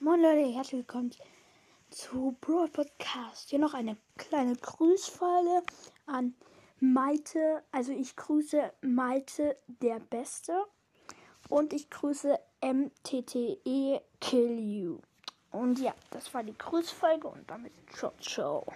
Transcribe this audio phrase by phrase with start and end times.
[0.00, 1.10] Moin Leute, herzlich willkommen
[1.90, 3.50] zu Bro Podcast.
[3.50, 5.60] Hier noch eine kleine Grüßfolge
[6.06, 6.34] an
[6.78, 7.64] Maite.
[7.72, 10.52] Also ich grüße Maite der Beste
[11.48, 14.98] und ich grüße MTTE Kill You.
[15.50, 18.72] Und ja, das war die Grüßfolge und damit ciao ciao.